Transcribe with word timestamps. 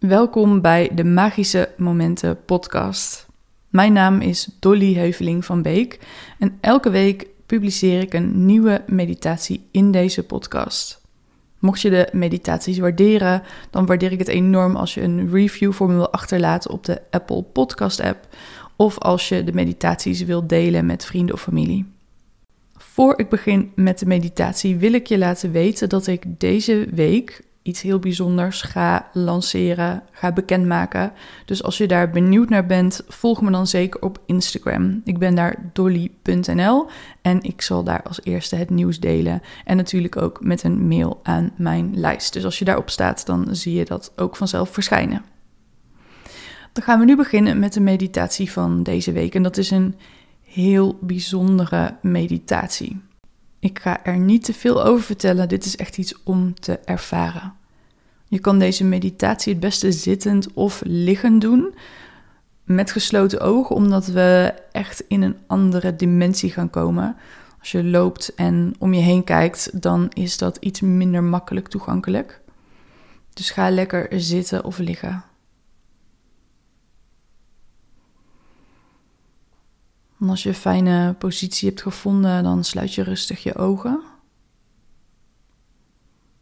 Welkom 0.00 0.60
bij 0.60 0.90
de 0.94 1.04
Magische 1.04 1.68
Momenten 1.76 2.44
podcast. 2.44 3.26
Mijn 3.68 3.92
naam 3.92 4.20
is 4.20 4.48
Dolly 4.60 4.94
Heuveling 4.94 5.44
van 5.44 5.62
Beek 5.62 5.98
en 6.38 6.58
elke 6.60 6.90
week 6.90 7.26
publiceer 7.46 8.00
ik 8.00 8.14
een 8.14 8.46
nieuwe 8.46 8.82
meditatie 8.86 9.66
in 9.70 9.90
deze 9.90 10.22
podcast. 10.22 11.00
Mocht 11.58 11.80
je 11.80 11.90
de 11.90 12.08
meditaties 12.12 12.78
waarderen, 12.78 13.42
dan 13.70 13.86
waardeer 13.86 14.12
ik 14.12 14.18
het 14.18 14.28
enorm 14.28 14.76
als 14.76 14.94
je 14.94 15.02
een 15.02 15.30
review 15.30 15.72
voor 15.72 15.88
me 15.88 15.94
wil 15.94 16.12
achterlaten 16.12 16.70
op 16.70 16.84
de 16.84 17.02
Apple 17.10 17.42
Podcast 17.42 18.00
app 18.00 18.28
of 18.76 18.98
als 18.98 19.28
je 19.28 19.44
de 19.44 19.52
meditaties 19.52 20.24
wilt 20.24 20.48
delen 20.48 20.86
met 20.86 21.04
vrienden 21.04 21.34
of 21.34 21.42
familie. 21.42 21.86
Voor 22.76 23.18
ik 23.18 23.28
begin 23.28 23.72
met 23.74 23.98
de 23.98 24.06
meditatie 24.06 24.76
wil 24.76 24.92
ik 24.92 25.06
je 25.06 25.18
laten 25.18 25.52
weten 25.52 25.88
dat 25.88 26.06
ik 26.06 26.24
deze 26.38 26.86
week 26.94 27.48
iets 27.62 27.82
heel 27.82 27.98
bijzonders 27.98 28.62
ga 28.62 29.08
lanceren, 29.12 30.02
ga 30.10 30.32
bekendmaken. 30.32 31.12
Dus 31.44 31.62
als 31.62 31.78
je 31.78 31.86
daar 31.86 32.10
benieuwd 32.10 32.48
naar 32.48 32.66
bent, 32.66 33.02
volg 33.08 33.42
me 33.42 33.50
dan 33.50 33.66
zeker 33.66 34.02
op 34.02 34.20
Instagram. 34.26 35.00
Ik 35.04 35.18
ben 35.18 35.34
daar 35.34 35.70
dolly.nl 35.72 36.86
en 37.22 37.42
ik 37.42 37.62
zal 37.62 37.84
daar 37.84 38.02
als 38.02 38.20
eerste 38.24 38.56
het 38.56 38.70
nieuws 38.70 39.00
delen. 39.00 39.42
En 39.64 39.76
natuurlijk 39.76 40.16
ook 40.16 40.44
met 40.44 40.62
een 40.62 40.88
mail 40.88 41.20
aan 41.22 41.52
mijn 41.56 41.90
lijst. 41.94 42.32
Dus 42.32 42.44
als 42.44 42.58
je 42.58 42.64
daarop 42.64 42.90
staat, 42.90 43.26
dan 43.26 43.46
zie 43.50 43.74
je 43.74 43.84
dat 43.84 44.12
ook 44.16 44.36
vanzelf 44.36 44.70
verschijnen. 44.70 45.24
Dan 46.72 46.82
gaan 46.82 46.98
we 46.98 47.04
nu 47.04 47.16
beginnen 47.16 47.58
met 47.58 47.72
de 47.72 47.80
meditatie 47.80 48.52
van 48.52 48.82
deze 48.82 49.12
week. 49.12 49.34
En 49.34 49.42
dat 49.42 49.56
is 49.56 49.70
een 49.70 49.94
heel 50.42 50.98
bijzondere 51.00 51.96
meditatie. 52.02 53.00
Ik 53.60 53.78
ga 53.78 54.04
er 54.04 54.18
niet 54.18 54.44
te 54.44 54.54
veel 54.54 54.84
over 54.84 55.04
vertellen. 55.04 55.48
Dit 55.48 55.64
is 55.64 55.76
echt 55.76 55.98
iets 55.98 56.22
om 56.22 56.60
te 56.60 56.78
ervaren. 56.78 57.52
Je 58.28 58.38
kan 58.38 58.58
deze 58.58 58.84
meditatie 58.84 59.52
het 59.52 59.60
beste 59.60 59.92
zittend 59.92 60.52
of 60.52 60.82
liggend 60.84 61.40
doen. 61.40 61.74
Met 62.64 62.92
gesloten 62.92 63.40
ogen, 63.40 63.76
omdat 63.76 64.06
we 64.06 64.54
echt 64.72 65.04
in 65.08 65.22
een 65.22 65.36
andere 65.46 65.96
dimensie 65.96 66.50
gaan 66.50 66.70
komen. 66.70 67.16
Als 67.58 67.70
je 67.72 67.84
loopt 67.84 68.34
en 68.34 68.74
om 68.78 68.94
je 68.94 69.00
heen 69.00 69.24
kijkt, 69.24 69.82
dan 69.82 70.08
is 70.12 70.38
dat 70.38 70.56
iets 70.56 70.80
minder 70.80 71.22
makkelijk 71.22 71.68
toegankelijk. 71.68 72.40
Dus 73.32 73.50
ga 73.50 73.70
lekker 73.70 74.06
zitten 74.10 74.64
of 74.64 74.78
liggen. 74.78 75.24
En 80.20 80.28
als 80.28 80.42
je 80.42 80.48
een 80.48 80.54
fijne 80.54 81.14
positie 81.18 81.68
hebt 81.68 81.82
gevonden, 81.82 82.42
dan 82.42 82.64
sluit 82.64 82.94
je 82.94 83.02
rustig 83.02 83.42
je 83.42 83.54
ogen. 83.54 84.02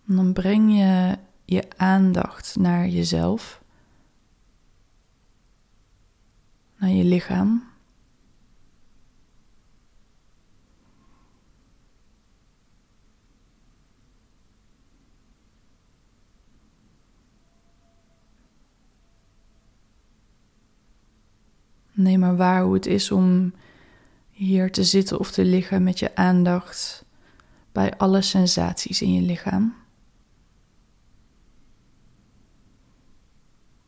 En 0.09 0.17
dan 0.17 0.33
breng 0.33 0.77
je 0.77 1.19
je 1.45 1.65
aandacht 1.77 2.57
naar 2.57 2.89
jezelf, 2.89 3.63
naar 6.77 6.91
je 6.91 7.05
lichaam. 7.05 7.67
Neem 21.93 22.21
maar 22.21 22.37
waar 22.37 22.63
hoe 22.63 22.75
het 22.75 22.87
is 22.87 23.11
om 23.11 23.53
hier 24.39 24.73
te 24.73 24.85
zitten 24.85 25.19
of 25.19 25.31
te 25.31 25.45
liggen 25.45 25.83
met 25.83 25.99
je 25.99 26.17
aandacht 26.17 27.05
bij 27.73 27.97
alle 27.97 28.23
sensaties 28.23 29.03
in 29.03 29.13
je 29.13 29.21
lichaam. 29.21 29.75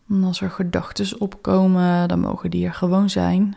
En 0.09 0.25
als 0.25 0.41
er 0.41 0.51
gedachten 0.51 1.21
opkomen, 1.21 2.09
dan 2.09 2.21
mogen 2.21 2.51
die 2.51 2.67
er 2.67 2.75
gewoon 2.75 3.11
zijn. 3.11 3.57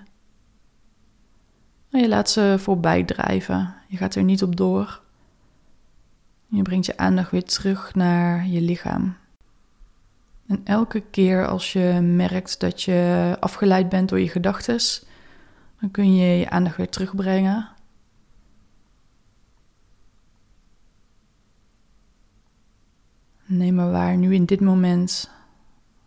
En 1.89 2.01
je 2.01 2.07
laat 2.07 2.29
ze 2.29 2.55
voorbij 2.59 3.03
drijven. 3.03 3.75
Je 3.87 3.97
gaat 3.97 4.15
er 4.15 4.23
niet 4.23 4.43
op 4.43 4.55
door. 4.55 5.01
Je 6.47 6.61
brengt 6.61 6.85
je 6.85 6.97
aandacht 6.97 7.31
weer 7.31 7.43
terug 7.43 7.95
naar 7.95 8.47
je 8.47 8.61
lichaam. 8.61 9.15
En 10.47 10.61
elke 10.63 10.99
keer 10.99 11.47
als 11.47 11.73
je 11.73 11.99
merkt 12.01 12.59
dat 12.59 12.81
je 12.81 13.37
afgeleid 13.39 13.89
bent 13.89 14.09
door 14.09 14.19
je 14.19 14.29
gedachten, 14.29 14.79
dan 15.83 15.91
kun 15.91 16.15
je 16.15 16.37
je 16.37 16.49
aandacht 16.49 16.77
weer 16.77 16.89
terugbrengen. 16.89 17.69
Neem 23.45 23.75
maar 23.75 23.91
waar 23.91 24.17
nu 24.17 24.33
in 24.33 24.45
dit 24.45 24.59
moment 24.59 25.31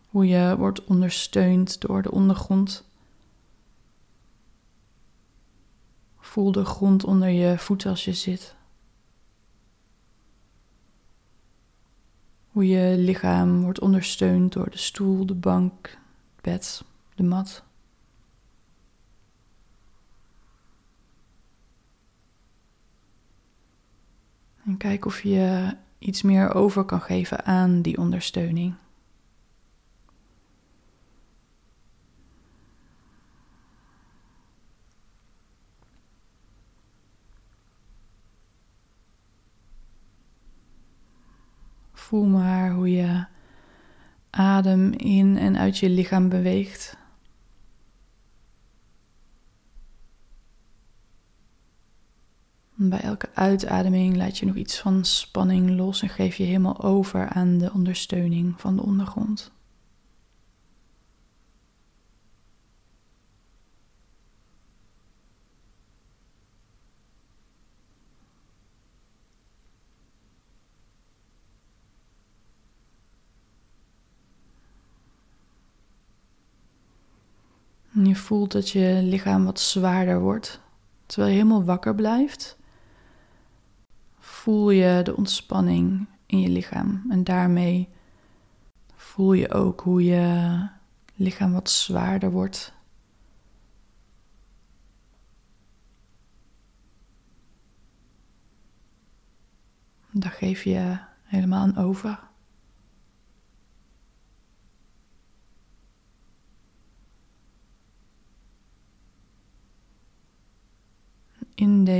hoe 0.09 0.27
je 0.27 0.55
wordt 0.57 0.83
ondersteund 0.83 1.81
door 1.81 2.01
de 2.01 2.11
ondergrond. 2.11 2.89
Voel 6.17 6.51
de 6.51 6.65
grond 6.65 7.03
onder 7.03 7.29
je 7.29 7.57
voeten 7.57 7.89
als 7.89 8.05
je 8.05 8.13
zit. 8.13 8.55
Hoe 12.47 12.67
je 12.67 12.97
lichaam 12.97 13.61
wordt 13.61 13.79
ondersteund 13.79 14.53
door 14.53 14.69
de 14.69 14.77
stoel, 14.77 15.25
de 15.25 15.35
bank, 15.35 15.97
het 16.35 16.41
bed, 16.41 16.83
de 17.15 17.23
mat. 17.23 17.66
En 24.67 24.77
kijk 24.77 25.05
of 25.05 25.21
je 25.21 25.75
iets 25.99 26.21
meer 26.21 26.53
over 26.53 26.83
kan 26.83 27.01
geven 27.01 27.45
aan 27.45 27.81
die 27.81 27.97
ondersteuning. 27.97 28.73
Voel 41.93 42.25
maar 42.25 42.71
hoe 42.71 42.91
je 42.91 43.25
adem 44.29 44.93
in 44.93 45.37
en 45.37 45.57
uit 45.57 45.77
je 45.77 45.89
lichaam 45.89 46.29
beweegt. 46.29 46.97
Bij 52.79 52.99
elke 52.99 53.29
uitademing 53.33 54.15
laat 54.15 54.37
je 54.37 54.45
nog 54.45 54.55
iets 54.55 54.79
van 54.79 55.05
spanning 55.05 55.75
los 55.75 56.01
en 56.01 56.09
geef 56.09 56.35
je 56.35 56.43
helemaal 56.43 56.81
over 56.81 57.29
aan 57.29 57.57
de 57.57 57.71
ondersteuning 57.73 58.61
van 58.61 58.75
de 58.75 58.81
ondergrond. 58.81 59.51
Je 78.03 78.15
voelt 78.15 78.51
dat 78.51 78.69
je 78.69 78.99
lichaam 79.03 79.45
wat 79.45 79.59
zwaarder 79.59 80.19
wordt. 80.19 80.61
Terwijl 81.05 81.31
je 81.31 81.37
helemaal 81.37 81.63
wakker 81.63 81.95
blijft, 81.95 82.57
voel 84.47 84.69
je 84.69 85.01
de 85.03 85.15
ontspanning 85.15 86.07
in 86.25 86.39
je 86.39 86.49
lichaam. 86.49 87.05
En 87.09 87.23
daarmee 87.23 87.89
voel 88.95 89.33
je 89.33 89.51
ook 89.51 89.81
hoe 89.81 90.03
je 90.03 90.67
lichaam 91.15 91.53
wat 91.53 91.69
zwaarder 91.69 92.31
wordt. 92.31 92.73
Daar 100.11 100.31
geef 100.31 100.63
je 100.63 100.97
helemaal 101.23 101.61
aan 101.61 101.77
over. 101.77 102.26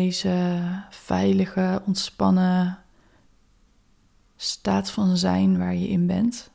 Deze 0.08 0.84
veilige, 0.90 1.82
ontspannen 1.86 2.84
staat 4.36 4.92
van 4.92 5.18
zijn 5.18 5.58
waar 5.58 5.76
je 5.76 5.88
in 5.88 6.08
bent. 6.08 6.52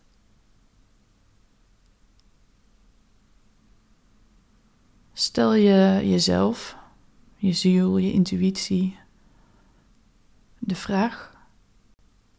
Stel 5.12 5.54
je 5.54 6.00
jezelf, 6.08 6.76
je 7.36 7.52
ziel, 7.52 7.96
je 7.96 8.12
intuïtie 8.12 8.98
de 10.58 10.74
vraag: 10.74 11.34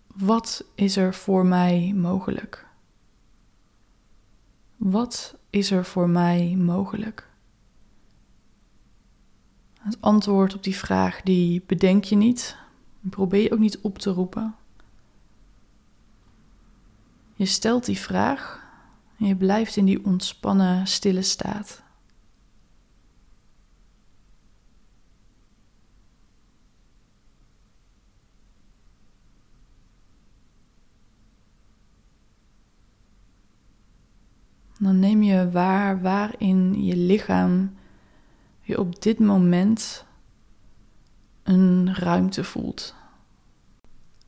wat 0.08 0.66
is 0.76 0.98
er 0.98 1.14
voor 1.14 1.46
mij 1.46 1.94
mogelijk? 1.96 2.68
Wat 4.76 5.38
is 5.50 5.72
er 5.72 5.86
voor 5.86 6.10
mij 6.10 6.56
mogelijk? 6.56 7.33
Het 9.84 9.98
antwoord 10.00 10.56
op 10.56 10.64
die 10.64 10.76
vraag, 10.76 11.22
die 11.22 11.64
bedenk 11.68 12.04
je 12.04 12.16
niet. 12.16 12.58
Probeer 13.10 13.42
je 13.42 13.52
ook 13.52 13.60
niet 13.60 13.80
op 13.82 13.98
te 13.98 14.10
roepen. 14.10 14.56
Je 17.34 17.46
stelt 17.46 17.86
die 17.86 17.98
vraag 17.98 18.62
En 19.20 19.26
je 19.26 19.36
blijft 19.36 19.76
in 19.76 19.86
die 19.86 20.06
ontspannen, 20.06 20.88
stille 20.88 21.22
staat. 21.22 21.84
Dan 34.80 35.00
neem 35.00 35.24
je 35.24 35.52
waar 35.52 36.02
waarin 36.02 36.86
je 36.86 36.96
lichaam 36.96 37.74
je 38.64 38.80
op 38.80 39.02
dit 39.02 39.20
moment 39.20 40.06
een 41.44 41.96
ruimte 41.96 42.44
voelt. 42.44 42.96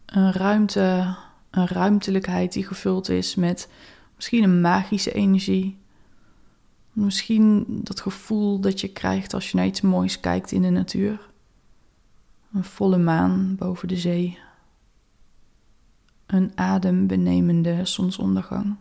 Een 0.06 0.32
ruimte, 0.32 1.16
een 1.50 1.68
ruimtelijkheid 1.68 2.54
die 2.54 2.66
gevuld 2.66 3.10
is 3.10 3.36
met 3.36 3.70
misschien 4.16 4.44
een 4.44 4.62
magische 4.62 5.12
energie. 5.12 5.78
Misschien 6.92 7.66
dat 7.68 8.02
gevoel 8.02 8.60
dat 8.60 8.82
je 8.82 8.88
krijgt 8.88 9.34
als 9.34 9.52
je 9.52 9.58
naar 9.58 9.66
iets 9.66 9.82
moois 9.82 10.20
kijkt 10.20 10.52
in 10.52 10.62
de 10.62 10.70
natuur. 10.70 11.30
Een 12.54 12.64
volle 12.64 12.98
maan 12.98 13.56
boven 13.56 13.88
de 13.88 13.98
zee. 13.98 14.40
Een 16.26 16.52
adembenemende 16.56 17.86
zonsondergang. 17.86 18.76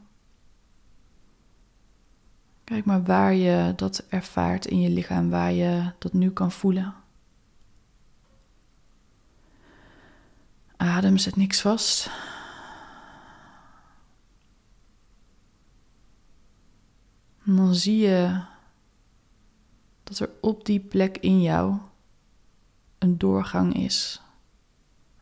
Kijk 2.65 2.85
maar 2.85 3.03
waar 3.03 3.35
je 3.35 3.73
dat 3.77 4.07
ervaart 4.09 4.67
in 4.67 4.81
je 4.81 4.91
lichaam, 4.91 5.31
waar 5.31 5.53
je 5.53 5.93
dat 5.99 6.13
nu 6.13 6.31
kan 6.31 6.53
voelen. 6.53 6.95
Adem, 10.77 11.19
zet 11.19 11.37
niks 11.37 11.61
vast. 11.61 12.11
Dan 17.45 17.75
zie 17.75 17.97
je 17.97 18.43
dat 20.03 20.19
er 20.19 20.31
op 20.41 20.65
die 20.65 20.81
plek 20.81 21.19
in 21.19 21.43
jou 21.43 21.79
een 22.99 23.19
doorgang 23.19 23.75
is. 23.75 24.23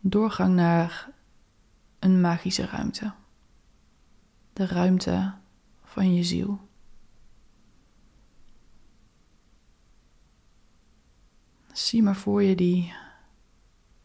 Een 0.02 0.10
doorgang 0.10 0.54
naar 0.54 1.10
een 1.98 2.20
magische 2.20 2.66
ruimte. 2.66 3.12
De 4.52 4.66
ruimte 4.66 5.34
van 5.82 6.14
je 6.14 6.22
ziel. 6.24 6.70
Zie 11.72 12.02
maar 12.02 12.16
voor 12.16 12.42
je 12.42 12.54
die 12.54 12.92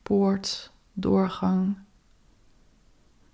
poort, 0.01 0.71
doorgang 0.93 1.77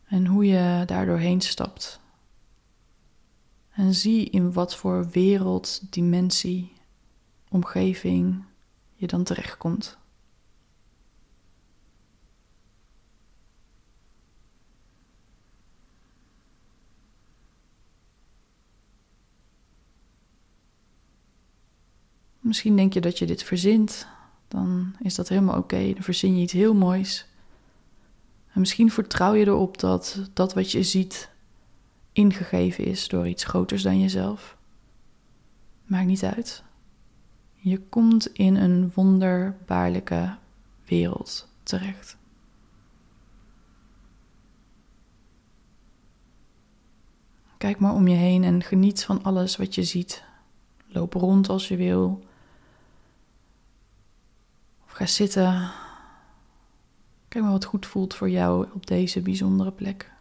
en 0.06 0.26
hoe 0.26 0.46
je 0.46 0.84
daar 0.86 1.06
doorheen 1.06 1.42
stapt. 1.42 2.00
En 3.70 3.94
zie 3.94 4.30
in 4.30 4.54
wat 4.54 4.76
voor 4.76 5.10
wereld, 5.10 5.92
dimensie, 5.92 6.74
omgeving 7.50 8.44
je 8.94 9.08
dan 9.08 9.24
terechtkomt. 9.24 9.98
Misschien 22.40 22.76
denk 22.76 22.94
je 22.94 23.02
dat 23.02 23.18
je 23.20 23.26
dit 23.26 23.44
verzint, 23.44 24.08
dan 24.54 24.96
is 25.00 25.16
dat 25.16 25.30
helemaal 25.30 25.58
oké. 25.58 25.94
Dan 25.94 26.04
verzin 26.04 26.36
je 26.36 26.42
iets 26.42 26.54
heel 26.54 26.74
moois. 26.74 27.28
En 28.54 28.60
misschien 28.60 28.92
vertrouw 28.92 29.34
je 29.34 29.46
erop 29.46 29.80
dat 29.80 30.30
dat 30.34 30.54
wat 30.54 30.72
je 30.72 30.84
ziet 30.84 31.30
ingegeven 32.12 32.86
is 32.86 33.08
door 33.08 33.28
iets 33.28 33.44
groters 33.44 33.84
dan 33.84 34.00
jezelf. 34.00 34.58
Maakt 35.86 36.06
niet 36.06 36.24
uit. 36.24 36.64
Je 37.54 37.80
komt 37.80 38.26
in 38.28 38.56
een 38.56 38.92
wonderbaarlijke 38.94 40.36
wereld 40.86 41.48
terecht. 41.64 42.18
Kijk 47.58 47.80
maar 47.80 47.94
om 47.94 48.08
je 48.08 48.16
heen 48.16 48.44
en 48.44 48.64
geniet 48.64 49.04
van 49.04 49.24
alles 49.24 49.56
wat 49.56 49.76
je 49.76 49.84
ziet. 49.84 50.24
Loop 50.88 51.14
rond 51.14 51.50
als 51.50 51.68
je 51.68 51.76
wil. 51.76 52.24
Ga 54.94 55.06
zitten. 55.06 55.72
Kijk 57.28 57.44
maar 57.44 57.54
wat 57.54 57.66
goed 57.66 57.86
voelt 57.86 58.16
voor 58.16 58.30
jou 58.30 58.68
op 58.74 58.88
deze 58.88 59.22
bijzondere 59.22 59.72
plek. 59.72 60.12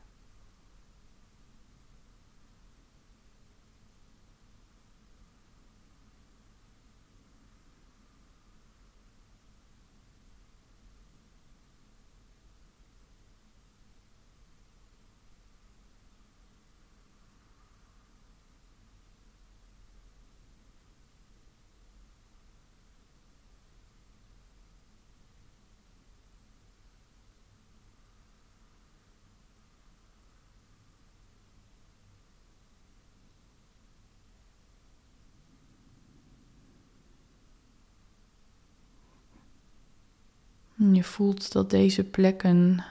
Je 40.90 41.04
voelt 41.04 41.52
dat 41.52 41.70
deze 41.70 42.04
plek 42.04 42.42
een 42.42 42.82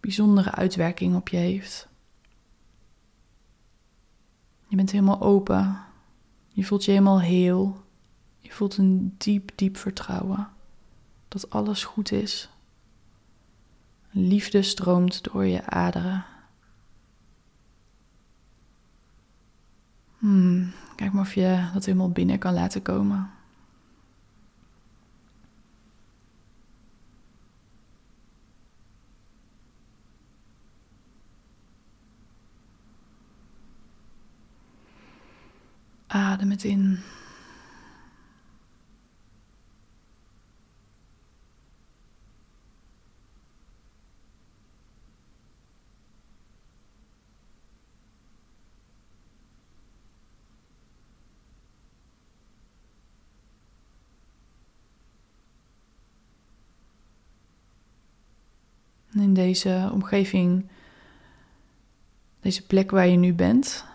bijzondere 0.00 0.50
uitwerking 0.50 1.16
op 1.16 1.28
je 1.28 1.36
heeft. 1.36 1.88
Je 4.68 4.76
bent 4.76 4.90
helemaal 4.90 5.20
open. 5.20 5.78
Je 6.48 6.64
voelt 6.64 6.84
je 6.84 6.90
helemaal 6.90 7.20
heel. 7.20 7.84
Je 8.38 8.52
voelt 8.52 8.76
een 8.76 9.14
diep, 9.18 9.52
diep 9.54 9.76
vertrouwen 9.76 10.48
dat 11.28 11.50
alles 11.50 11.84
goed 11.84 12.12
is. 12.12 12.50
Liefde 14.10 14.62
stroomt 14.62 15.22
door 15.22 15.46
je 15.46 15.66
aderen. 15.66 16.24
Hmm, 20.18 20.72
kijk 20.96 21.12
maar 21.12 21.22
of 21.22 21.34
je 21.34 21.70
dat 21.72 21.84
helemaal 21.84 22.10
binnen 22.10 22.38
kan 22.38 22.54
laten 22.54 22.82
komen. 22.82 23.30
Adem 36.40 36.56
in. 36.62 36.98
in 59.12 59.34
deze 59.34 59.90
omgeving, 59.92 60.66
deze 62.40 62.66
plek 62.66 62.90
waar 62.90 63.06
je 63.06 63.16
nu 63.16 63.34
bent, 63.34 63.89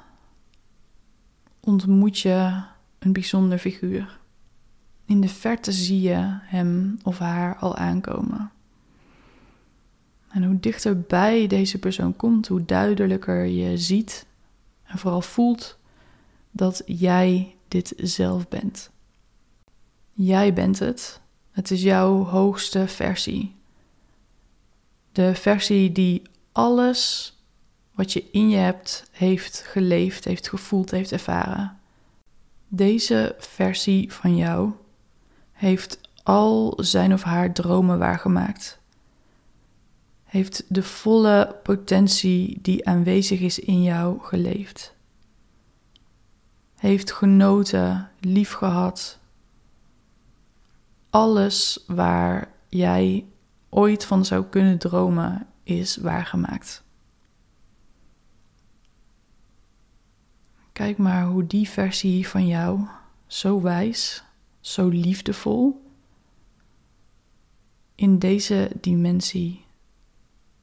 ontmoet 1.65 2.19
je 2.19 2.63
een 2.99 3.13
bijzonder 3.13 3.57
figuur. 3.57 4.19
In 5.05 5.21
de 5.21 5.29
verte 5.29 5.71
zie 5.71 6.01
je 6.01 6.37
hem 6.41 6.99
of 7.03 7.19
haar 7.19 7.57
al 7.57 7.75
aankomen. 7.75 8.51
En 10.29 10.43
hoe 10.43 10.59
dichterbij 10.59 11.47
deze 11.47 11.79
persoon 11.79 12.15
komt, 12.15 12.47
hoe 12.47 12.65
duidelijker 12.65 13.45
je 13.45 13.77
ziet 13.77 14.25
en 14.83 14.97
vooral 14.97 15.21
voelt 15.21 15.77
dat 16.51 16.81
jij 16.85 17.55
dit 17.67 17.93
zelf 17.97 18.47
bent. 18.47 18.89
Jij 20.13 20.53
bent 20.53 20.79
het. 20.79 21.21
Het 21.51 21.71
is 21.71 21.81
jouw 21.81 22.23
hoogste 22.23 22.87
versie. 22.87 23.55
De 25.11 25.35
versie 25.35 25.91
die 25.91 26.21
alles 26.51 27.34
wat 27.95 28.13
je 28.13 28.29
in 28.31 28.49
je 28.49 28.57
hebt, 28.57 29.09
heeft 29.11 29.57
geleefd, 29.57 30.25
heeft 30.25 30.49
gevoeld, 30.49 30.91
heeft 30.91 31.11
ervaren. 31.11 31.79
Deze 32.67 33.35
versie 33.39 34.13
van 34.13 34.35
jou 34.35 34.71
heeft 35.51 35.99
al 36.23 36.73
zijn 36.77 37.13
of 37.13 37.23
haar 37.23 37.53
dromen 37.53 37.99
waargemaakt. 37.99 38.79
Heeft 40.23 40.63
de 40.67 40.83
volle 40.83 41.59
potentie 41.63 42.59
die 42.61 42.87
aanwezig 42.87 43.39
is 43.39 43.59
in 43.59 43.83
jou 43.83 44.19
geleefd. 44.21 44.93
heeft 46.75 47.11
genoten, 47.11 48.09
lief 48.19 48.51
gehad. 48.51 49.19
Alles 51.09 51.83
waar 51.87 52.51
jij 52.69 53.25
ooit 53.69 54.05
van 54.05 54.25
zou 54.25 54.45
kunnen 54.45 54.77
dromen 54.77 55.47
is 55.63 55.97
waargemaakt. 55.97 56.84
Kijk 60.75 60.97
maar 60.97 61.25
hoe 61.25 61.47
die 61.47 61.69
versie 61.69 62.27
van 62.27 62.47
jou, 62.47 62.87
zo 63.27 63.61
wijs, 63.61 64.23
zo 64.59 64.87
liefdevol, 64.87 65.91
in 67.95 68.19
deze 68.19 68.71
dimensie 68.81 69.65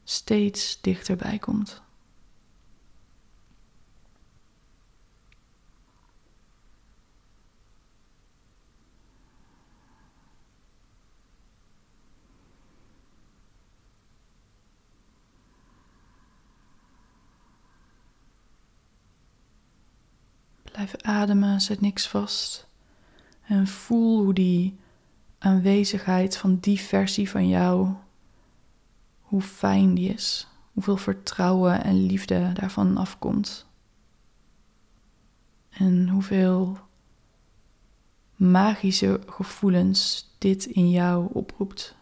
steeds 0.03 0.81
dichterbij 0.81 1.37
komt. 1.39 1.83
Blijf 20.73 20.93
ademen, 21.13 21.61
zet 21.61 21.81
niks 21.81 22.07
vast. 22.07 22.67
En 23.41 23.67
voel 23.67 24.23
hoe 24.23 24.33
die 24.33 24.77
aanwezigheid 25.37 26.37
van 26.37 26.57
die 26.59 26.79
versie 26.79 27.29
van 27.29 27.47
jou, 27.47 27.93
hoe 29.21 29.41
fijn 29.41 29.93
die 29.93 30.13
is. 30.13 30.47
Hoeveel 30.71 30.97
vertrouwen 30.97 31.83
en 31.83 32.05
liefde 32.05 32.51
daarvan 32.53 32.97
afkomt. 32.97 33.65
En 35.69 36.09
hoeveel 36.09 36.77
magische 38.35 39.21
gevoelens 39.25 40.29
dit 40.37 40.65
in 40.65 40.89
jou 40.89 41.29
oproept. 41.33 41.95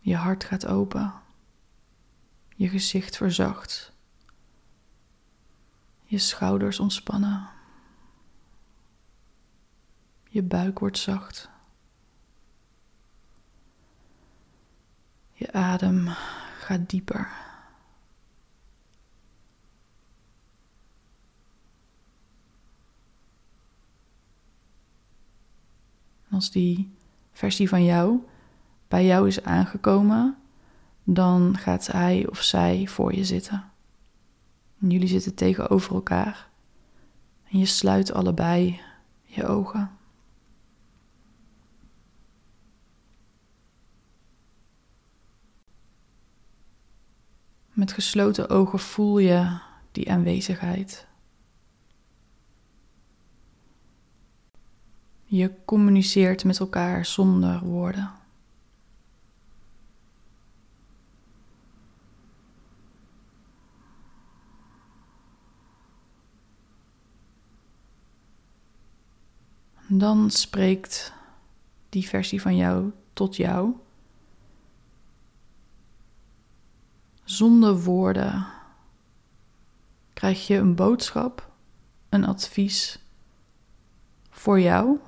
Je 0.00 0.16
hart 0.16 0.44
gaat 0.44 0.66
open. 0.66 1.12
Je 2.56 2.68
gezicht 2.68 3.16
verzacht. 3.16 3.93
Je 6.14 6.20
schouders 6.20 6.78
ontspannen. 6.80 7.48
Je 10.28 10.42
buik 10.42 10.78
wordt 10.78 10.98
zacht. 10.98 11.50
Je 15.32 15.52
adem 15.52 16.06
gaat 16.58 16.90
dieper. 16.90 17.28
Als 26.30 26.50
die 26.50 26.94
versie 27.32 27.68
van 27.68 27.84
jou 27.84 28.20
bij 28.88 29.04
jou 29.04 29.26
is 29.26 29.42
aangekomen, 29.42 30.38
dan 31.04 31.56
gaat 31.56 31.86
hij 31.86 32.26
of 32.28 32.42
zij 32.42 32.86
voor 32.86 33.14
je 33.14 33.24
zitten. 33.24 33.73
En 34.84 34.90
jullie 34.90 35.08
zitten 35.08 35.34
tegenover 35.34 35.94
elkaar. 35.94 36.48
En 37.50 37.58
je 37.58 37.66
sluit 37.66 38.12
allebei 38.12 38.80
je 39.22 39.46
ogen. 39.46 39.90
Met 47.72 47.92
gesloten 47.92 48.48
ogen 48.48 48.78
voel 48.78 49.18
je 49.18 49.58
die 49.92 50.10
aanwezigheid. 50.10 51.06
Je 55.24 55.52
communiceert 55.64 56.44
met 56.44 56.58
elkaar 56.58 57.06
zonder 57.06 57.60
woorden. 57.60 58.23
Dan 69.86 70.30
spreekt 70.30 71.12
die 71.88 72.08
versie 72.08 72.40
van 72.40 72.56
jou 72.56 72.92
tot 73.12 73.36
jou. 73.36 73.72
Zonder 77.24 77.82
woorden 77.82 78.46
krijg 80.12 80.46
je 80.46 80.56
een 80.56 80.74
boodschap, 80.74 81.50
een 82.08 82.24
advies 82.24 82.98
voor 84.30 84.60
jou 84.60 84.98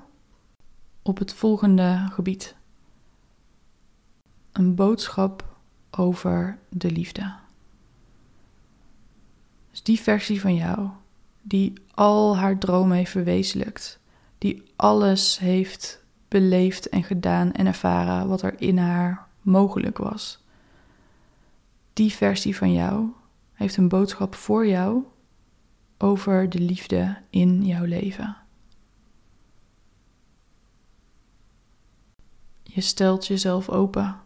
op 1.01 1.17
het 1.17 1.33
volgende 1.33 2.07
gebied. 2.11 2.55
Een 4.51 4.75
boodschap 4.75 5.57
over 5.91 6.59
de 6.69 6.91
liefde. 6.91 7.33
Dus 9.71 9.83
die 9.83 9.99
versie 9.99 10.41
van 10.41 10.55
jou, 10.55 10.89
die 11.41 11.73
al 11.93 12.37
haar 12.37 12.57
dromen 12.57 12.97
heeft 12.97 13.11
verwezenlijkt, 13.11 13.99
die 14.37 14.63
alles 14.75 15.39
heeft 15.39 16.03
beleefd 16.27 16.89
en 16.89 17.03
gedaan 17.03 17.51
en 17.51 17.65
ervaren 17.65 18.27
wat 18.27 18.41
er 18.41 18.61
in 18.61 18.77
haar 18.77 19.27
mogelijk 19.41 19.97
was. 19.97 20.45
Die 21.93 22.11
versie 22.11 22.55
van 22.55 22.73
jou 22.73 23.07
heeft 23.53 23.77
een 23.77 23.89
boodschap 23.89 24.35
voor 24.35 24.67
jou 24.67 25.03
over 25.97 26.49
de 26.49 26.59
liefde 26.59 27.17
in 27.29 27.65
jouw 27.65 27.85
leven. 27.85 28.37
Je 32.63 32.81
stelt 32.81 33.27
jezelf 33.27 33.69
open 33.69 34.19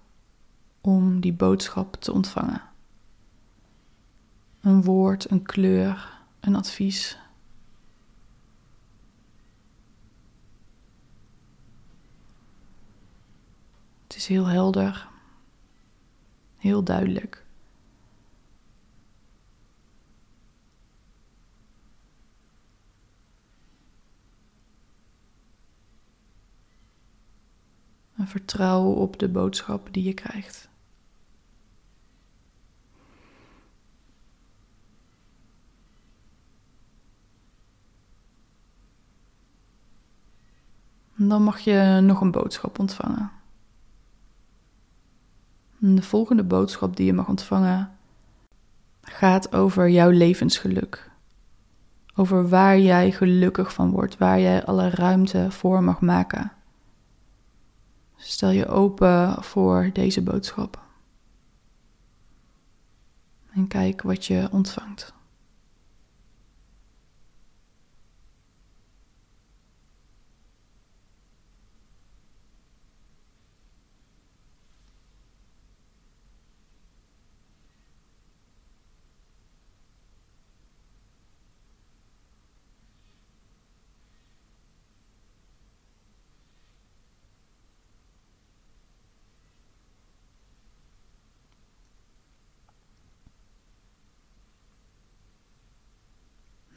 om 0.82 1.20
die 1.20 1.34
boodschap 1.34 1.96
te 1.96 2.12
ontvangen. 2.12 2.62
Een 4.62 4.84
woord, 4.84 5.32
een 5.32 5.44
kleur, 5.44 6.20
een 6.40 6.56
advies. 6.56 7.18
Het 14.02 14.10
is 14.22 14.28
heel 14.28 14.46
helder, 14.46 15.10
heel 16.58 16.84
duidelijk. 16.84 17.46
En 28.16 28.28
vertrouw 28.28 28.84
op 28.84 29.20
de 29.20 29.30
boodschap 29.30 29.94
die 29.94 30.04
je 30.04 30.14
krijgt. 30.14 30.70
dan 41.16 41.44
mag 41.44 41.60
je 41.60 42.00
nog 42.02 42.22
een 42.22 42.32
boodschap 42.32 42.80
ontvangen. 42.80 43.41
De 45.84 46.02
volgende 46.02 46.44
boodschap 46.44 46.96
die 46.96 47.06
je 47.06 47.14
mag 47.14 47.28
ontvangen 47.28 47.92
gaat 49.02 49.54
over 49.54 49.90
jouw 49.90 50.10
levensgeluk. 50.10 51.10
Over 52.16 52.50
waar 52.50 52.80
jij 52.80 53.12
gelukkig 53.12 53.74
van 53.74 53.92
wordt, 53.92 54.18
waar 54.18 54.40
jij 54.40 54.66
alle 54.66 54.90
ruimte 54.90 55.52
voor 55.52 55.84
mag 55.84 56.02
maken. 56.02 56.52
Stel 58.16 58.50
je 58.50 58.68
open 58.68 59.44
voor 59.44 59.90
deze 59.94 60.22
boodschap. 60.22 60.82
En 63.54 63.68
kijk 63.68 64.02
wat 64.02 64.26
je 64.26 64.48
ontvangt. 64.52 65.14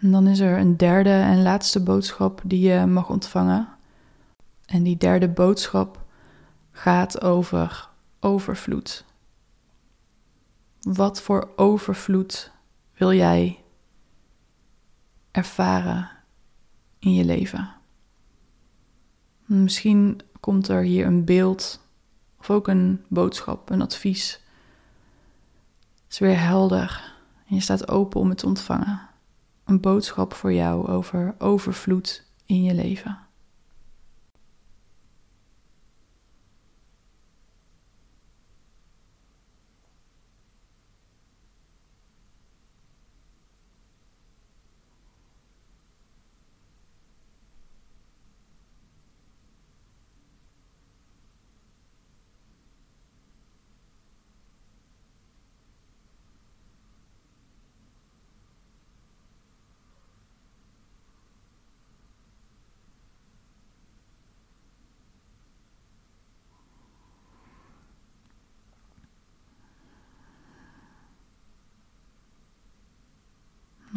En 0.04 0.10
dan 0.10 0.26
is 0.26 0.40
er 0.40 0.58
een 0.58 0.76
derde 0.76 1.10
en 1.10 1.42
laatste 1.42 1.82
boodschap 1.82 2.40
die 2.44 2.68
je 2.68 2.86
mag 2.86 3.10
ontvangen. 3.10 3.68
En 4.66 4.82
die 4.82 4.96
derde 4.96 5.28
boodschap 5.28 6.04
gaat 6.70 7.22
over 7.22 7.88
overvloed. 8.20 9.04
Wat 10.80 11.20
voor 11.20 11.52
overvloed 11.56 12.52
wil 12.94 13.12
jij 13.12 13.62
ervaren 15.30 16.10
in 16.98 17.14
je 17.14 17.24
leven. 17.24 17.74
Misschien 19.44 20.20
komt 20.40 20.68
er 20.68 20.82
hier 20.82 21.06
een 21.06 21.24
beeld 21.24 21.86
of 22.38 22.50
ook 22.50 22.68
een 22.68 23.04
boodschap, 23.08 23.70
een 23.70 23.82
advies. 23.82 24.40
Het 26.04 26.12
is 26.12 26.18
weer 26.18 26.40
helder 26.40 27.14
en 27.48 27.54
je 27.54 27.60
staat 27.60 27.88
open 27.88 28.20
om 28.20 28.28
het 28.28 28.38
te 28.38 28.46
ontvangen. 28.46 29.12
Een 29.64 29.80
boodschap 29.80 30.34
voor 30.34 30.52
jou 30.52 30.88
over 30.88 31.34
overvloed 31.38 32.26
in 32.46 32.62
je 32.62 32.74
leven. 32.74 33.18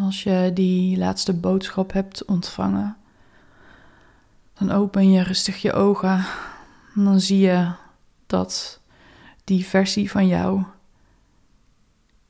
Als 0.07 0.23
je 0.23 0.51
die 0.53 0.97
laatste 0.97 1.33
boodschap 1.33 1.91
hebt 1.93 2.25
ontvangen, 2.25 2.97
dan 4.53 4.71
open 4.71 5.11
je 5.11 5.23
rustig 5.23 5.61
je 5.61 5.73
ogen. 5.73 6.25
En 6.95 7.03
dan 7.03 7.19
zie 7.19 7.39
je 7.39 7.71
dat 8.25 8.79
die 9.43 9.65
versie 9.65 10.11
van 10.11 10.27
jou, 10.27 10.63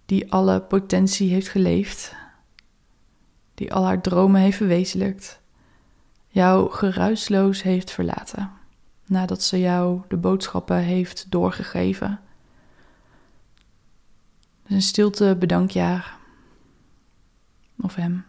die 0.05 0.31
alle 0.31 0.62
potentie 0.62 1.31
heeft 1.31 1.48
geleefd, 1.48 2.15
die 3.53 3.74
al 3.74 3.86
haar 3.86 4.01
dromen 4.01 4.41
heeft 4.41 4.57
verwezenlijkt, 4.57 5.39
jou 6.27 6.72
geruisloos 6.72 7.63
heeft 7.63 7.91
verlaten. 7.91 8.51
Nadat 9.05 9.43
ze 9.43 9.60
jou 9.60 10.01
de 10.07 10.17
boodschappen 10.17 10.77
heeft 10.77 11.25
doorgegeven. 11.29 12.19
Dus 14.63 14.72
in 14.72 14.81
stilte 14.81 15.36
bedank 15.39 15.72
je 15.72 15.79
haar 15.79 16.16
of 17.81 17.96
hem. 17.96 18.25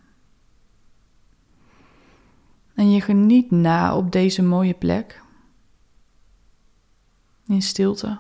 En 2.75 2.91
je 2.91 3.01
geniet 3.01 3.51
na 3.51 3.97
op 3.97 4.13
deze 4.13 4.43
mooie 4.43 4.75
plek. 4.75 5.23
In 7.47 7.63
stilte. 7.63 8.19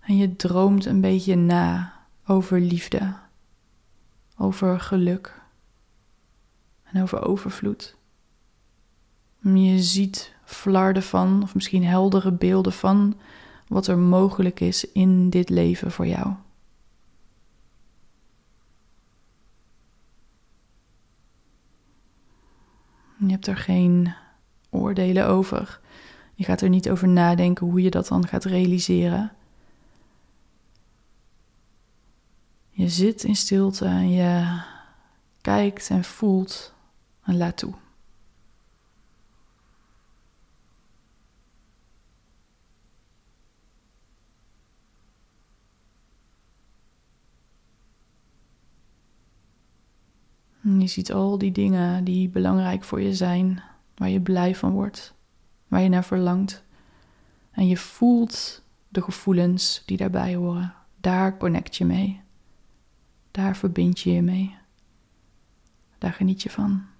En 0.00 0.16
je 0.16 0.36
droomt 0.36 0.84
een 0.84 1.00
beetje 1.00 1.36
na 1.36 1.92
over 2.26 2.60
liefde, 2.60 3.14
over 4.36 4.80
geluk 4.80 5.42
en 6.82 7.02
over 7.02 7.22
overvloed. 7.22 7.96
Je 9.40 9.82
ziet 9.82 10.34
flarden 10.44 11.02
van, 11.02 11.42
of 11.42 11.54
misschien 11.54 11.84
heldere 11.84 12.32
beelden 12.32 12.72
van, 12.72 13.16
wat 13.68 13.86
er 13.86 13.98
mogelijk 13.98 14.60
is 14.60 14.90
in 14.92 15.30
dit 15.30 15.48
leven 15.48 15.90
voor 15.90 16.06
jou. 16.06 16.34
Je 23.26 23.32
hebt 23.32 23.46
er 23.46 23.56
geen 23.56 24.14
oordelen 24.70 25.26
over. 25.26 25.80
Je 26.34 26.44
gaat 26.44 26.60
er 26.60 26.68
niet 26.68 26.90
over 26.90 27.08
nadenken 27.08 27.66
hoe 27.66 27.82
je 27.82 27.90
dat 27.90 28.08
dan 28.08 28.26
gaat 28.26 28.44
realiseren. 28.44 29.32
Je 32.70 32.88
zit 32.88 33.24
in 33.24 33.36
stilte 33.36 33.84
en 33.84 34.10
je 34.10 34.60
kijkt 35.40 35.90
en 35.90 36.04
voelt 36.04 36.74
en 37.22 37.36
laat 37.36 37.56
toe. 37.56 37.74
Je 50.80 50.86
ziet 50.86 51.12
al 51.12 51.38
die 51.38 51.52
dingen 51.52 52.04
die 52.04 52.28
belangrijk 52.28 52.84
voor 52.84 53.00
je 53.00 53.14
zijn, 53.14 53.62
waar 53.94 54.08
je 54.08 54.20
blij 54.20 54.54
van 54.54 54.72
wordt, 54.72 55.14
waar 55.68 55.80
je 55.80 55.88
naar 55.88 56.04
verlangt. 56.04 56.64
En 57.50 57.66
je 57.66 57.76
voelt 57.76 58.62
de 58.88 59.02
gevoelens 59.02 59.82
die 59.86 59.96
daarbij 59.96 60.34
horen. 60.34 60.74
Daar 61.00 61.36
connect 61.36 61.76
je 61.76 61.84
mee. 61.84 62.20
Daar 63.30 63.56
verbind 63.56 64.00
je 64.00 64.12
je 64.12 64.22
mee. 64.22 64.54
Daar 65.98 66.12
geniet 66.12 66.42
je 66.42 66.50
van. 66.50 66.93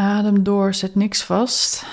Adem 0.00 0.42
door, 0.42 0.74
zet 0.74 0.94
niks 0.94 1.24
vast. 1.24 1.86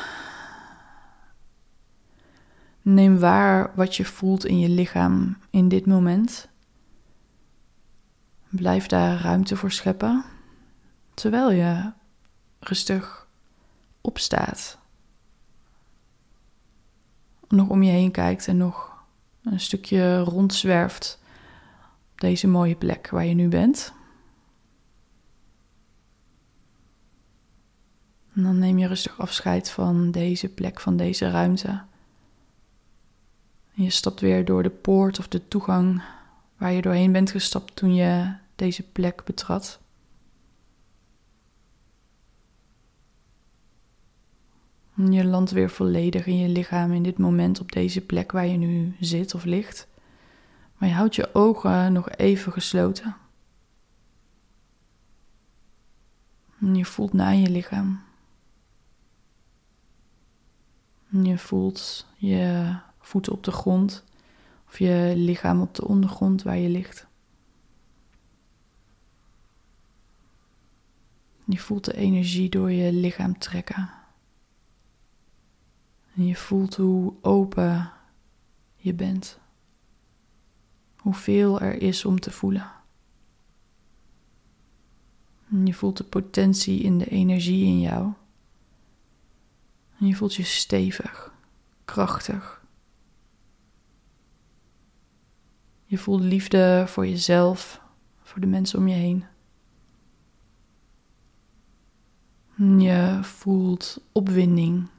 Neem 2.82 3.20
waar 3.20 3.72
wat 3.76 3.96
je 3.96 4.06
voelt 4.06 4.46
in 4.46 4.60
je 4.60 4.70
lichaam 4.70 5.38
in 5.50 5.68
dit 5.68 5.86
moment. 5.86 6.50
Blijf 8.50 8.86
daar 8.86 9.22
ruimte 9.22 9.56
voor 9.56 9.72
scheppen, 9.72 10.26
terwijl 11.14 11.52
je 11.52 11.92
rustig 12.60 13.28
opstaat. 14.02 14.78
Nog 17.48 17.70
om 17.70 17.84
je 17.84 17.92
heen 17.92 18.12
kijkt 18.12 18.48
en 18.48 18.58
nog 18.58 19.04
een 19.44 19.60
stukje 19.60 20.20
rondzwerft 20.20 21.20
op 22.12 22.20
deze 22.20 22.48
mooie 22.48 22.76
plek 22.76 23.10
waar 23.10 23.26
je 23.26 23.34
nu 23.34 23.48
bent. 23.48 23.94
En 28.38 28.44
dan 28.44 28.60
neem 28.60 28.78
je 28.78 28.88
rustig 28.88 29.20
afscheid 29.20 29.70
van 29.70 30.12
deze 30.12 30.50
plek, 30.50 30.80
van 30.80 30.98
deze 30.98 31.30
ruimte. 31.30 31.82
Je 33.72 33.90
stapt 33.90 34.20
weer 34.20 34.46
door 34.46 34.64
de 34.64 34.70
poort 34.70 35.20
of 35.20 35.28
de 35.28 35.48
toegang 35.48 36.04
waar 36.58 36.72
je 36.72 36.82
doorheen 36.82 37.12
bent 37.12 37.32
gestapt 37.32 37.76
toen 37.76 37.96
je 37.96 38.34
deze 38.56 38.84
plek 38.84 39.24
betrad. 39.24 39.80
Je 44.94 45.26
landt 45.26 45.52
weer 45.52 45.70
volledig 45.70 46.26
in 46.26 46.38
je 46.38 46.50
lichaam 46.50 46.92
in 46.92 47.04
dit 47.04 47.18
moment 47.18 47.60
op 47.60 47.72
deze 47.72 48.02
plek 48.02 48.32
waar 48.32 48.48
je 48.48 48.58
nu 48.58 48.96
zit 49.00 49.36
of 49.36 49.44
ligt. 49.44 49.88
Maar 50.78 50.90
je 50.90 50.96
houdt 50.96 51.16
je 51.16 51.36
ogen 51.36 51.94
nog 51.94 52.10
even 52.10 52.52
gesloten. 52.52 53.16
En 56.60 56.76
je 56.76 56.86
voelt 56.86 57.14
naar 57.14 57.36
je 57.36 57.50
lichaam. 57.50 58.06
Je 61.10 61.38
voelt 61.38 62.06
je 62.16 62.76
voeten 63.00 63.32
op 63.32 63.44
de 63.44 63.52
grond 63.52 64.04
of 64.68 64.80
je 64.80 65.14
lichaam 65.16 65.62
op 65.62 65.76
de 65.76 65.88
ondergrond 65.88 66.44
waar 66.44 66.58
je 66.58 66.70
ligt. 66.70 67.08
Je 71.46 71.60
voelt 71.60 71.86
de 71.86 71.94
energie 71.94 72.50
door 72.50 72.72
je 72.72 72.92
lichaam 72.92 73.38
trekken. 73.38 73.90
En 76.16 76.26
je 76.26 76.36
voelt 76.36 76.76
hoe 76.76 77.14
open 77.22 77.92
je 78.76 78.94
bent. 78.94 79.40
Hoeveel 80.96 81.60
er 81.60 81.82
is 81.82 82.06
om 82.06 82.20
te 82.20 82.32
voelen. 82.32 82.72
En 85.50 85.66
je 85.66 85.74
voelt 85.74 85.98
de 85.98 86.04
potentie 86.04 86.80
in 86.82 86.98
de 86.98 87.06
energie 87.10 87.66
in 87.66 87.80
jou. 87.80 88.14
Je 90.00 90.16
voelt 90.16 90.36
je 90.36 90.44
stevig, 90.44 91.34
krachtig. 91.86 92.62
Je 95.86 95.98
voelt 95.98 96.22
liefde 96.22 96.84
voor 96.88 97.08
jezelf, 97.08 97.82
voor 98.22 98.42
de 98.42 98.48
mensen 98.48 98.80
om 98.80 98.88
je 98.88 98.96
heen. 98.96 99.26
Je 102.80 103.20
voelt 103.22 104.02
opwinding 104.12 104.90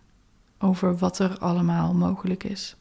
over 0.59 0.97
wat 0.97 1.19
er 1.19 1.39
allemaal 1.39 1.95
mogelijk 1.95 2.45
is. 2.45 2.77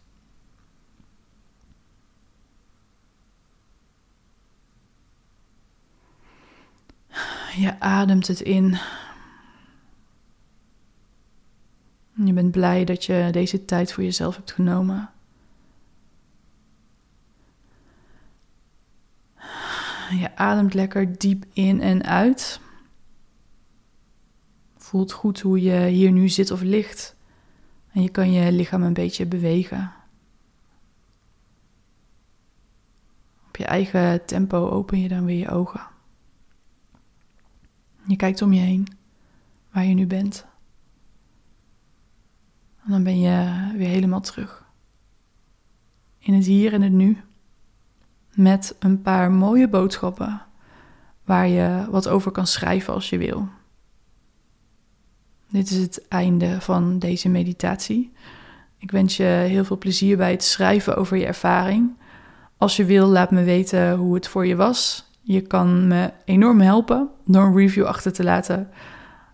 Je 7.56 7.80
ademt 7.80 8.28
het 8.28 8.40
in. 8.42 8.78
Je 12.26 12.34
bent 12.34 12.52
blij 12.52 12.86
dat 12.86 13.06
je 13.06 13.30
deze 13.32 13.66
tijd 13.66 13.94
voor 13.94 14.04
jezelf 14.04 14.36
hebt 14.36 14.52
genomen. 14.52 15.10
Je 20.10 20.36
ademt 20.36 20.74
lekker 20.74 21.18
diep 21.18 21.46
in 21.54 21.82
en 21.82 22.04
uit. 22.04 22.60
Voelt 24.78 25.12
goed 25.12 25.40
hoe 25.40 25.62
je 25.62 25.86
hier 25.86 26.12
nu 26.12 26.30
zit 26.30 26.52
of 26.52 26.62
ligt. 26.62 27.16
En 27.92 28.02
je 28.02 28.10
kan 28.10 28.32
je 28.32 28.52
lichaam 28.52 28.84
een 28.84 28.94
beetje 28.94 29.26
bewegen. 29.26 29.94
Op 33.48 33.56
je 33.56 33.66
eigen 33.66 34.26
tempo 34.26 34.70
open 34.70 35.00
je 35.00 35.08
dan 35.08 35.26
weer 35.26 35.40
je 35.40 35.50
ogen. 35.50 35.88
Je 38.08 38.16
kijkt 38.16 38.42
om 38.42 38.54
je 38.54 38.62
heen, 38.62 38.88
waar 39.72 39.86
je 39.86 39.94
nu 39.94 40.08
bent. 40.08 40.46
En 42.88 42.94
dan 42.94 43.04
ben 43.04 43.20
je 43.20 43.72
weer 43.78 43.88
helemaal 43.88 44.22
terug. 44.22 44.66
In 46.20 46.34
het 46.34 46.46
hier 46.46 46.74
en 46.74 46.82
het 46.82 46.92
nu. 46.92 47.18
Met 48.34 48.76
een 48.80 49.02
paar 49.02 49.32
mooie 49.32 49.68
boodschappen 49.68 50.42
waar 51.26 51.48
je 51.48 51.88
wat 51.90 52.08
over 52.08 52.32
kan 52.32 52.48
schrijven 52.48 52.94
als 52.94 53.10
je 53.10 53.18
wil. 53.18 53.48
Dit 55.50 55.70
is 55.70 55.78
het 55.78 56.08
einde 56.08 56.62
van 56.62 57.00
deze 57.00 57.30
meditatie. 57.30 58.12
Ik 58.78 58.92
wens 58.92 59.18
je 59.18 59.24
heel 59.24 59.66
veel 59.66 59.78
plezier 59.78 60.18
bij 60.18 60.32
het 60.32 60.44
schrijven 60.44 60.98
over 60.98 61.18
je 61.18 61.26
ervaring. 61.26 61.98
Als 62.58 62.76
je 62.76 62.86
wil, 62.86 63.08
laat 63.08 63.32
me 63.32 63.44
weten 63.44 63.96
hoe 63.96 64.16
het 64.16 64.28
voor 64.28 64.46
je 64.46 64.56
was. 64.56 65.10
Je 65.22 65.42
kan 65.42 65.88
me 65.88 66.12
enorm 66.26 66.60
helpen 66.60 67.10
door 67.26 67.44
een 67.44 67.56
review 67.56 67.86
achter 67.86 68.14
te 68.14 68.24
laten. 68.24 68.70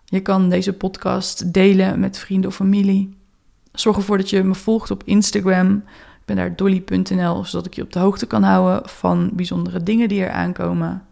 Je 0.06 0.20
kan 0.20 0.50
deze 0.50 0.74
podcast 0.74 1.54
delen 1.54 2.00
met 2.00 2.18
vrienden 2.18 2.50
of 2.50 2.56
familie. 2.56 3.22
Zorg 3.74 3.98
ervoor 3.98 4.18
dat 4.18 4.30
je 4.30 4.44
me 4.44 4.56
volgt 4.56 4.92
op 4.92 5.04
Instagram. 5.06 5.76
Ik 6.20 6.26
ben 6.26 6.36
daar 6.36 6.56
dolly.nl, 6.56 7.46
zodat 7.46 7.66
ik 7.66 7.74
je 7.74 7.82
op 7.82 7.94
de 7.94 8.00
hoogte 8.00 8.26
kan 8.26 8.44
houden 8.44 8.90
van 8.90 9.30
bijzondere 9.34 9.84
dingen 9.84 10.08
die 10.08 10.24
er 10.24 10.32
aankomen. 10.32 11.06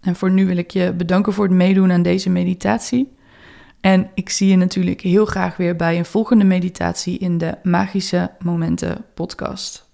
En 0.00 0.16
voor 0.16 0.30
nu 0.30 0.46
wil 0.46 0.56
ik 0.56 0.70
je 0.70 0.92
bedanken 0.92 1.32
voor 1.32 1.44
het 1.44 1.54
meedoen 1.54 1.92
aan 1.92 2.02
deze 2.02 2.30
meditatie. 2.30 3.16
En 3.80 4.10
ik 4.14 4.30
zie 4.30 4.48
je 4.48 4.56
natuurlijk 4.56 5.00
heel 5.00 5.24
graag 5.24 5.56
weer 5.56 5.76
bij 5.76 5.98
een 5.98 6.04
volgende 6.04 6.44
meditatie 6.44 7.18
in 7.18 7.38
de 7.38 7.54
Magische 7.62 8.30
Momenten 8.38 9.04
podcast. 9.14 9.87